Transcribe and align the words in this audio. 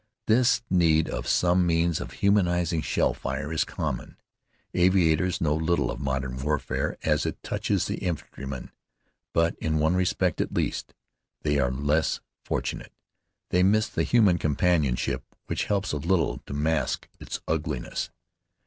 This 0.25 0.63
need 0.67 1.07
of 1.07 1.27
some 1.27 1.67
means 1.67 2.01
of 2.01 2.09
humanizing 2.13 2.81
shell 2.81 3.13
fire 3.13 3.53
is 3.53 3.63
common. 3.63 4.17
Aviators 4.73 5.39
know 5.39 5.53
little 5.53 5.91
of 5.91 5.99
modern 5.99 6.37
warfare 6.37 6.97
as 7.03 7.23
it 7.23 7.43
touches 7.43 7.85
the 7.85 7.99
infantryman; 7.99 8.71
but 9.31 9.55
in 9.59 9.77
one 9.77 9.93
respect, 9.93 10.41
at 10.41 10.55
least, 10.55 10.95
they 11.43 11.59
are 11.59 11.69
less 11.69 12.19
fortunate. 12.43 12.93
They 13.51 13.61
miss 13.61 13.87
the 13.89 14.01
human 14.01 14.39
companionship 14.39 15.23
which 15.45 15.65
helps 15.65 15.91
a 15.91 15.97
little 15.97 16.39
to 16.47 16.53
mask 16.55 17.07
its 17.19 17.39
ugliness. 17.47 18.09